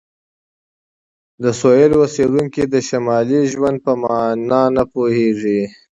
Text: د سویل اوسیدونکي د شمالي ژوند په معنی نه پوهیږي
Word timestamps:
د 1.43 1.45
سویل 1.59 1.91
اوسیدونکي 2.01 2.63
د 2.73 2.75
شمالي 2.87 3.41
ژوند 3.53 3.77
په 3.85 3.91
معنی 4.01 4.63
نه 4.75 4.83
پوهیږي 4.93 5.61